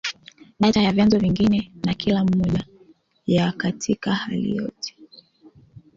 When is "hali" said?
4.15-4.55